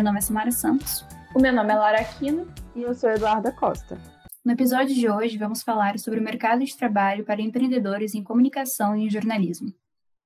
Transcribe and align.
Meu 0.00 0.06
nome 0.06 0.16
é 0.16 0.22
Samara 0.22 0.50
Santos. 0.50 1.04
O 1.34 1.38
meu 1.38 1.52
nome 1.52 1.74
é 1.74 1.76
Lara 1.76 2.00
Aquino. 2.00 2.50
E 2.74 2.80
eu 2.80 2.94
sou 2.94 3.10
Eduarda 3.10 3.52
Costa. 3.52 4.00
No 4.42 4.52
episódio 4.52 4.94
de 4.94 5.10
hoje, 5.10 5.36
vamos 5.36 5.62
falar 5.62 5.98
sobre 5.98 6.18
o 6.18 6.22
mercado 6.22 6.64
de 6.64 6.74
trabalho 6.74 7.22
para 7.22 7.42
empreendedores 7.42 8.14
em 8.14 8.24
comunicação 8.24 8.96
e 8.96 9.04
em 9.04 9.10
jornalismo. 9.10 9.68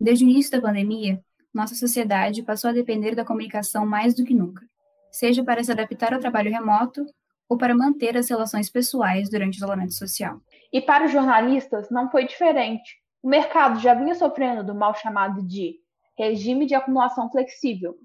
Desde 0.00 0.24
o 0.24 0.28
início 0.28 0.52
da 0.52 0.60
pandemia, 0.60 1.20
nossa 1.52 1.74
sociedade 1.74 2.44
passou 2.44 2.70
a 2.70 2.72
depender 2.72 3.16
da 3.16 3.24
comunicação 3.24 3.84
mais 3.84 4.14
do 4.14 4.24
que 4.24 4.32
nunca, 4.32 4.64
seja 5.10 5.42
para 5.42 5.64
se 5.64 5.72
adaptar 5.72 6.14
ao 6.14 6.20
trabalho 6.20 6.52
remoto 6.52 7.04
ou 7.48 7.58
para 7.58 7.74
manter 7.74 8.16
as 8.16 8.30
relações 8.30 8.70
pessoais 8.70 9.28
durante 9.28 9.56
o 9.56 9.58
isolamento 9.58 9.94
social. 9.94 10.40
E 10.72 10.80
para 10.80 11.06
os 11.06 11.10
jornalistas 11.10 11.90
não 11.90 12.08
foi 12.08 12.24
diferente. 12.24 12.98
O 13.20 13.28
mercado 13.28 13.80
já 13.80 13.94
vinha 13.94 14.14
sofrendo 14.14 14.62
do 14.62 14.76
mal 14.76 14.94
chamado 14.94 15.44
de 15.44 15.74
regime 16.16 16.66
de 16.66 16.76
acumulação 16.76 17.28
flexível. 17.32 17.98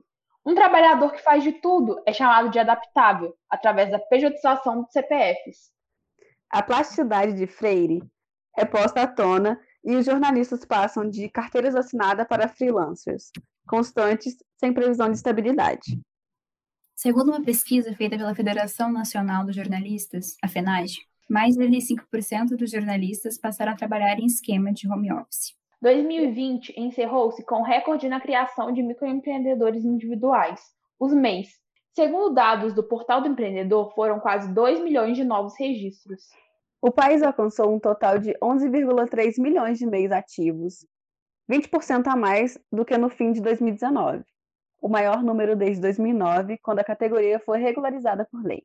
Um 0.46 0.56
trabalhador 0.56 1.12
que 1.12 1.22
faz 1.22 1.44
de 1.44 1.54
tudo 1.54 2.02
é 2.06 2.14
chamado 2.14 2.50
de 2.50 2.58
adaptável, 2.58 3.36
através 3.50 3.92
da 3.92 4.00
pejotização 4.00 4.82
dos 4.82 4.92
CPFs. 4.92 5.72
A 6.50 6.64
plasticidade 6.64 7.34
de 7.34 7.46
Freire 7.46 8.02
é 8.58 8.66
posta 8.66 9.04
à 9.04 9.08
tona 9.08 9.60
e 9.84 9.96
os 9.96 10.06
jornalistas 10.06 10.66
passam 10.66 11.08
de 11.10 11.30
carteiras 11.30 11.76
assinadas 11.76 12.28
para 12.28 12.48
freelancers, 12.48 13.32
constantes, 13.68 14.36
sem 14.58 14.74
previsão 14.74 15.10
de 15.10 15.18
estabilidade. 15.18 16.00
Segundo 16.96 17.30
uma 17.30 17.44
pesquisa 17.44 17.94
feita 17.96 18.18
pela 18.18 18.36
Federação 18.36 18.92
Nacional 18.92 19.46
dos 19.46 19.56
Jornalistas, 19.56 20.36
a 20.42 20.48
FENAGE, 20.48 21.00
mais 21.30 21.56
de 21.56 21.64
85% 21.64 22.58
dos 22.58 22.70
jornalistas 22.70 23.38
passaram 23.40 23.72
a 23.72 23.76
trabalhar 23.76 24.20
em 24.20 24.26
esquema 24.26 24.74
de 24.74 24.88
home 24.88 25.12
office. 25.14 25.56
2020 25.82 26.80
encerrou-se 26.80 27.44
com 27.44 27.64
recorde 27.64 28.08
na 28.08 28.22
criação 28.22 28.72
de 28.72 28.84
microempreendedores 28.84 29.84
individuais, 29.84 30.62
os 31.00 31.12
MEIs. 31.12 31.50
Segundo 31.96 32.34
dados 32.34 32.74
do 32.74 32.84
Portal 32.84 33.22
do 33.22 33.28
Empreendedor, 33.28 33.92
foram 33.96 34.20
quase 34.20 34.54
2 34.54 34.80
milhões 34.82 35.18
de 35.18 35.24
novos 35.24 35.54
registros. 35.60 36.22
O 36.80 36.92
país 36.92 37.24
alcançou 37.24 37.74
um 37.74 37.80
total 37.80 38.20
de 38.20 38.32
11,3 38.42 39.42
milhões 39.42 39.80
de 39.80 39.88
MEIs 39.88 40.12
ativos, 40.12 40.86
20% 41.52 42.08
a 42.08 42.16
mais 42.16 42.58
do 42.72 42.86
que 42.86 42.98
no 42.98 43.10
fim 43.10 43.32
de 43.32 43.42
2019, 43.42 44.24
o 44.80 44.88
maior 44.88 45.24
número 45.24 45.56
desde 45.56 45.82
2009, 45.82 46.60
quando 46.60 46.80
a 46.80 46.84
categoria 46.84 47.40
foi 47.40 47.60
regularizada 47.60 48.28
por 48.32 48.44
lei. 48.44 48.64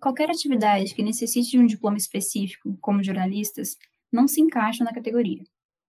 Qualquer 0.00 0.30
atividade 0.30 0.94
que 0.94 1.02
necessite 1.02 1.50
de 1.50 1.58
um 1.58 1.66
diploma 1.66 1.96
específico, 1.96 2.76
como 2.80 3.02
jornalistas, 3.02 3.76
não 4.12 4.28
se 4.28 4.40
encaixa 4.40 4.84
na 4.84 4.94
categoria. 4.94 5.42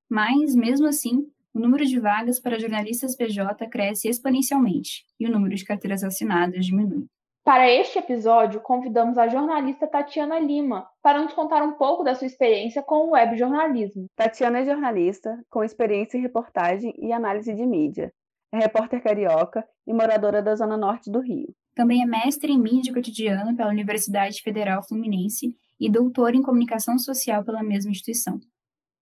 Mas, 0.09 0.55
mesmo 0.55 0.87
assim, 0.87 1.27
o 1.53 1.59
número 1.59 1.85
de 1.85 1.99
vagas 1.99 2.39
para 2.39 2.59
jornalistas 2.59 3.15
PJ 3.15 3.67
cresce 3.67 4.07
exponencialmente 4.07 5.05
e 5.19 5.27
o 5.27 5.31
número 5.31 5.55
de 5.55 5.65
carteiras 5.65 6.03
assinadas 6.03 6.65
diminui. 6.65 7.05
Para 7.43 7.69
este 7.69 7.97
episódio, 7.97 8.61
convidamos 8.61 9.17
a 9.17 9.27
jornalista 9.27 9.87
Tatiana 9.87 10.39
Lima 10.39 10.87
para 11.01 11.21
nos 11.21 11.33
contar 11.33 11.63
um 11.63 11.73
pouco 11.73 12.03
da 12.03 12.13
sua 12.13 12.27
experiência 12.27 12.83
com 12.83 13.07
o 13.07 13.11
web 13.11 13.35
jornalismo. 13.37 14.05
Tatiana 14.15 14.59
é 14.59 14.65
jornalista 14.65 15.35
com 15.49 15.63
experiência 15.63 16.17
em 16.17 16.21
reportagem 16.21 16.93
e 16.97 17.11
análise 17.11 17.53
de 17.53 17.65
mídia. 17.65 18.11
É 18.53 18.57
repórter 18.57 19.01
carioca 19.01 19.65
e 19.87 19.93
moradora 19.93 20.41
da 20.41 20.55
Zona 20.55 20.77
Norte 20.77 21.09
do 21.09 21.19
Rio. 21.19 21.53
Também 21.75 22.03
é 22.03 22.05
mestre 22.05 22.51
em 22.51 22.59
mídia 22.59 22.93
cotidiana 22.93 23.55
pela 23.55 23.69
Universidade 23.69 24.41
Federal 24.41 24.83
Fluminense 24.87 25.55
e 25.79 25.89
doutora 25.89 26.35
em 26.35 26.43
comunicação 26.43 26.99
social 26.99 27.43
pela 27.43 27.63
mesma 27.63 27.89
instituição. 27.89 28.39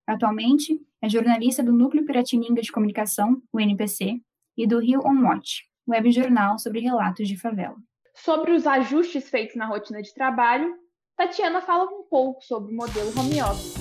Atualmente, 0.08 0.81
é 1.02 1.09
jornalista 1.09 1.61
do 1.61 1.73
Núcleo 1.73 2.05
Piratininga 2.05 2.61
de 2.61 2.72
Comunicação, 2.72 3.41
o 3.52 3.59
NPC, 3.59 4.22
e 4.55 4.66
do 4.66 4.80
Rio 4.80 5.02
On 5.05 5.22
Watch, 5.23 5.66
web 5.86 6.09
jornal 6.13 6.58
sobre 6.58 6.80
relatos 6.80 7.27
de 7.27 7.38
favela. 7.38 7.75
Sobre 8.16 8.53
os 8.53 8.66
ajustes 8.66 9.30
feitos 9.30 9.57
na 9.57 9.66
rotina 9.66 10.01
de 10.01 10.13
trabalho, 10.13 10.73
Tatiana 11.18 11.62
fala 11.62 11.91
um 11.91 12.03
pouco 12.03 12.41
sobre 12.41 12.73
o 12.73 12.75
modelo 12.75 13.12
home 13.19 13.41
office. 13.41 13.75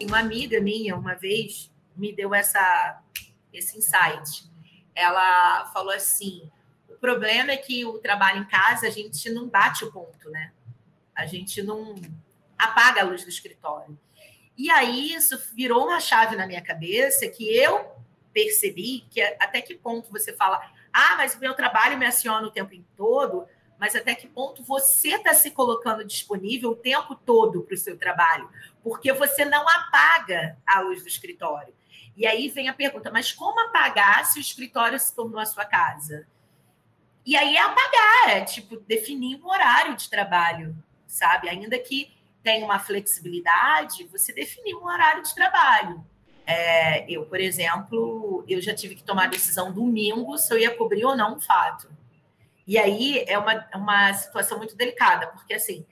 Uma 0.00 0.20
amiga 0.20 0.60
minha, 0.60 0.94
uma 0.94 1.14
vez, 1.14 1.72
me 1.96 2.14
deu 2.14 2.32
essa, 2.32 3.02
esse 3.52 3.76
insight. 3.76 4.48
Ela 4.94 5.66
falou 5.72 5.92
assim: 5.92 6.48
o 6.88 6.94
problema 6.94 7.50
é 7.50 7.56
que 7.56 7.84
o 7.84 7.98
trabalho 7.98 8.42
em 8.42 8.46
casa 8.46 8.86
a 8.86 8.90
gente 8.90 9.28
não 9.30 9.48
bate 9.48 9.84
o 9.84 9.90
ponto, 9.90 10.30
né? 10.30 10.52
A 11.16 11.26
gente 11.26 11.62
não 11.62 11.96
apaga 12.56 13.00
a 13.00 13.04
luz 13.04 13.24
do 13.24 13.28
escritório. 13.28 13.98
E 14.56 14.70
aí 14.70 15.12
isso 15.12 15.38
virou 15.54 15.84
uma 15.86 16.00
chave 16.00 16.36
na 16.36 16.46
minha 16.46 16.62
cabeça 16.62 17.28
que 17.28 17.44
eu 17.56 17.92
percebi 18.32 19.04
que 19.10 19.20
até 19.20 19.60
que 19.60 19.74
ponto 19.74 20.10
você 20.10 20.32
fala, 20.32 20.60
ah, 20.92 21.14
mas 21.16 21.34
o 21.34 21.40
meu 21.40 21.54
trabalho 21.54 21.98
me 21.98 22.06
aciona 22.06 22.46
o 22.46 22.50
tempo 22.50 22.74
todo, 22.96 23.46
mas 23.78 23.94
até 23.96 24.14
que 24.14 24.28
ponto 24.28 24.62
você 24.62 25.16
está 25.16 25.34
se 25.34 25.50
colocando 25.50 26.04
disponível 26.04 26.70
o 26.70 26.76
tempo 26.76 27.14
todo 27.14 27.62
para 27.62 27.74
o 27.74 27.78
seu 27.78 27.98
trabalho, 27.98 28.48
porque 28.82 29.12
você 29.12 29.44
não 29.44 29.68
apaga 29.68 30.56
a 30.66 30.80
luz 30.80 31.02
do 31.02 31.08
escritório. 31.08 31.74
E 32.16 32.26
aí 32.26 32.48
vem 32.48 32.68
a 32.68 32.74
pergunta, 32.74 33.10
mas 33.10 33.32
como 33.32 33.58
apagar 33.60 34.24
se 34.24 34.38
o 34.38 34.40
escritório 34.40 34.98
se 34.98 35.14
tornou 35.14 35.40
a 35.40 35.46
sua 35.46 35.64
casa? 35.64 36.26
E 37.26 37.36
aí 37.36 37.56
é 37.56 37.60
apagar, 37.60 38.36
é 38.36 38.44
tipo 38.44 38.76
definir 38.76 39.40
um 39.42 39.48
horário 39.48 39.96
de 39.96 40.08
trabalho, 40.08 40.76
sabe? 41.06 41.48
Ainda 41.48 41.78
que 41.78 42.13
tem 42.44 42.62
uma 42.62 42.78
flexibilidade, 42.78 44.06
você 44.12 44.32
definir 44.32 44.74
um 44.76 44.84
horário 44.84 45.22
de 45.22 45.34
trabalho. 45.34 46.04
É, 46.46 47.10
eu, 47.10 47.24
por 47.24 47.40
exemplo, 47.40 48.44
eu 48.46 48.60
já 48.60 48.74
tive 48.74 48.94
que 48.94 49.02
tomar 49.02 49.30
decisão 49.30 49.72
domingo 49.72 50.36
se 50.36 50.52
eu 50.52 50.58
ia 50.58 50.76
cobrir 50.76 51.06
ou 51.06 51.16
não 51.16 51.36
um 51.36 51.40
fato. 51.40 51.88
E 52.66 52.78
aí 52.78 53.24
é 53.26 53.38
uma, 53.38 53.66
uma 53.74 54.12
situação 54.12 54.58
muito 54.58 54.76
delicada, 54.76 55.26
porque 55.28 55.54
assim, 55.54 55.86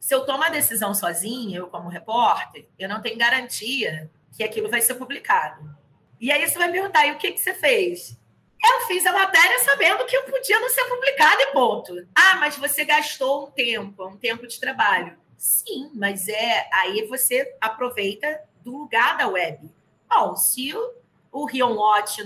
se 0.00 0.14
eu 0.14 0.24
tomo 0.24 0.42
a 0.42 0.48
decisão 0.48 0.94
sozinha, 0.94 1.58
eu 1.58 1.66
como 1.66 1.90
repórter, 1.90 2.66
eu 2.78 2.88
não 2.88 3.02
tenho 3.02 3.18
garantia 3.18 4.10
que 4.34 4.42
aquilo 4.42 4.70
vai 4.70 4.80
ser 4.80 4.94
publicado. 4.94 5.76
E 6.18 6.32
aí 6.32 6.48
você 6.48 6.58
vai 6.58 6.68
me 6.68 6.72
perguntar, 6.74 7.06
e 7.06 7.12
o 7.12 7.18
que, 7.18 7.32
que 7.32 7.40
você 7.40 7.52
fez? 7.52 8.18
Eu 8.62 8.86
fiz 8.86 9.04
a 9.04 9.12
matéria 9.12 9.58
sabendo 9.60 10.06
que 10.06 10.16
eu 10.16 10.22
podia 10.24 10.58
não 10.58 10.70
ser 10.70 10.84
publicado 10.84 11.42
e 11.42 11.46
ponto. 11.52 12.08
Ah, 12.14 12.36
mas 12.36 12.56
você 12.56 12.84
gastou 12.86 13.46
um 13.46 13.50
tempo, 13.50 14.06
um 14.06 14.16
tempo 14.16 14.46
de 14.46 14.58
trabalho. 14.58 15.22
Sim, 15.36 15.90
mas 15.94 16.28
é 16.28 16.68
aí 16.72 17.06
você 17.06 17.56
aproveita 17.60 18.40
do 18.62 18.76
lugar 18.76 19.16
da 19.16 19.28
web. 19.28 19.70
Bom, 20.08 20.36
se 20.36 20.74
o, 20.74 20.94
o 21.32 21.46
Rion 21.46 21.76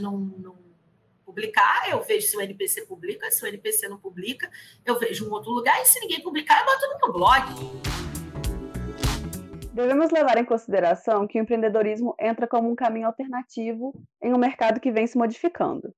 não, 0.01 0.19
não 0.19 0.59
publicar, 1.25 1.89
eu 1.91 2.03
vejo 2.03 2.27
se 2.27 2.37
o 2.37 2.41
NPC 2.41 2.87
publica, 2.87 3.31
se 3.31 3.45
o 3.45 3.47
NPC 3.47 3.89
não 3.89 3.99
publica, 3.99 4.51
eu 4.85 4.99
vejo 4.99 5.29
um 5.29 5.33
outro 5.33 5.51
lugar, 5.51 5.81
e 5.83 5.85
se 5.85 6.01
ninguém 6.01 6.23
publicar, 6.23 6.61
eu 6.61 6.67
boto 6.67 6.87
no 6.89 6.99
meu 6.99 7.13
blog. 7.13 7.99
Devemos 9.75 10.11
levar 10.11 10.39
em 10.39 10.45
consideração 10.45 11.27
que 11.27 11.39
o 11.39 11.43
empreendedorismo 11.43 12.15
entra 12.19 12.49
como 12.49 12.69
um 12.71 12.75
caminho 12.75 13.07
alternativo 13.07 13.95
em 14.23 14.35
um 14.35 14.39
mercado 14.39 14.81
que 14.81 14.91
vem 14.91 15.07
se 15.07 15.17
modificando. 15.17 15.95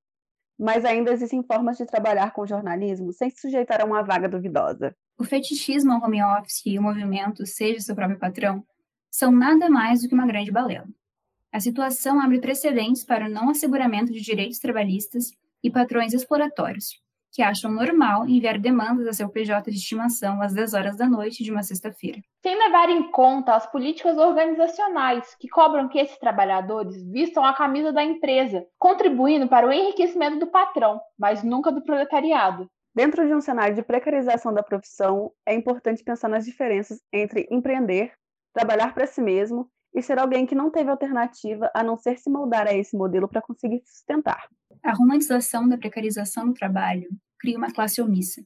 Mas 0.58 0.84
ainda 0.84 1.12
existem 1.12 1.42
formas 1.42 1.78
de 1.78 1.86
trabalhar 1.86 2.32
com 2.32 2.46
jornalismo 2.46 3.12
sem 3.12 3.30
se 3.30 3.40
sujeitar 3.40 3.80
a 3.80 3.86
uma 3.86 4.02
vaga 4.02 4.28
duvidosa. 4.28 4.94
O 5.20 5.24
fetichismo 5.24 5.92
ao 5.92 6.02
home 6.02 6.22
office 6.22 6.64
e 6.64 6.78
o 6.78 6.82
movimento 6.82 7.44
seja 7.44 7.80
seu 7.80 7.94
próprio 7.94 8.18
patrão 8.18 8.64
são 9.10 9.30
nada 9.30 9.68
mais 9.68 10.00
do 10.00 10.08
que 10.08 10.14
uma 10.14 10.26
grande 10.26 10.50
balela. 10.50 10.86
A 11.52 11.60
situação 11.60 12.18
abre 12.18 12.40
precedentes 12.40 13.04
para 13.04 13.26
o 13.26 13.28
não 13.28 13.50
asseguramento 13.50 14.14
de 14.14 14.22
direitos 14.22 14.58
trabalhistas 14.58 15.30
e 15.62 15.70
patrões 15.70 16.14
exploratórios, 16.14 16.98
que 17.30 17.42
acham 17.42 17.70
normal 17.70 18.26
enviar 18.26 18.58
demandas 18.58 19.06
a 19.06 19.12
seu 19.12 19.28
PJ 19.28 19.70
de 19.70 19.76
estimação 19.76 20.40
às 20.40 20.54
10 20.54 20.72
horas 20.72 20.96
da 20.96 21.06
noite 21.06 21.44
de 21.44 21.50
uma 21.50 21.62
sexta-feira. 21.62 22.22
Sem 22.42 22.56
levar 22.56 22.88
em 22.88 23.10
conta 23.10 23.54
as 23.54 23.70
políticas 23.70 24.16
organizacionais, 24.16 25.36
que 25.38 25.50
cobram 25.50 25.86
que 25.86 25.98
esses 25.98 26.16
trabalhadores 26.16 26.96
vistam 27.04 27.44
a 27.44 27.52
camisa 27.52 27.92
da 27.92 28.02
empresa, 28.02 28.64
contribuindo 28.78 29.46
para 29.48 29.68
o 29.68 29.72
enriquecimento 29.72 30.38
do 30.38 30.46
patrão, 30.46 30.98
mas 31.18 31.44
nunca 31.44 31.70
do 31.70 31.82
proletariado. 31.82 32.70
Dentro 32.94 33.26
de 33.26 33.34
um 33.34 33.40
cenário 33.40 33.74
de 33.74 33.82
precarização 33.82 34.52
da 34.52 34.62
profissão, 34.62 35.32
é 35.46 35.54
importante 35.54 36.02
pensar 36.02 36.28
nas 36.28 36.44
diferenças 36.44 37.00
entre 37.12 37.46
empreender, 37.50 38.12
trabalhar 38.52 38.92
para 38.94 39.06
si 39.06 39.20
mesmo 39.20 39.70
e 39.94 40.02
ser 40.02 40.18
alguém 40.18 40.44
que 40.44 40.54
não 40.54 40.70
teve 40.70 40.90
alternativa 40.90 41.70
a 41.74 41.82
não 41.82 41.96
ser 41.96 42.18
se 42.18 42.28
moldar 42.28 42.66
a 42.66 42.74
esse 42.74 42.96
modelo 42.96 43.28
para 43.28 43.42
conseguir 43.42 43.80
se 43.84 43.98
sustentar. 43.98 44.48
A 44.82 44.92
romantização 44.92 45.68
da 45.68 45.78
precarização 45.78 46.46
no 46.46 46.54
trabalho 46.54 47.08
cria 47.38 47.56
uma 47.56 47.72
classe 47.72 48.00
omissa. 48.00 48.42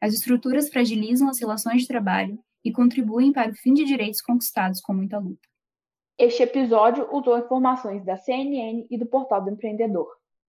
As 0.00 0.14
estruturas 0.14 0.68
fragilizam 0.70 1.28
as 1.28 1.38
relações 1.38 1.82
de 1.82 1.88
trabalho 1.88 2.38
e 2.64 2.72
contribuem 2.72 3.32
para 3.32 3.50
o 3.50 3.54
fim 3.54 3.74
de 3.74 3.84
direitos 3.84 4.20
conquistados 4.20 4.80
com 4.80 4.94
muita 4.94 5.18
luta. 5.18 5.48
Este 6.18 6.42
episódio 6.42 7.08
usou 7.14 7.38
informações 7.38 8.04
da 8.04 8.16
CNN 8.16 8.86
e 8.90 8.98
do 8.98 9.06
Portal 9.06 9.42
do 9.42 9.50
Empreendedor. 9.50 10.21